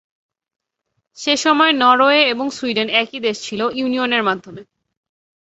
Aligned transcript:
সেসময় 1.17 1.73
নরওয়ে 1.73 2.21
এবং 2.29 2.45
সুইডেন 2.51 2.87
একই 3.01 3.19
দেশ 3.19 3.37
ছিলো 3.43 3.65
ইউনিয়নের 3.71 4.23
মাধ্যমে। 4.23 4.61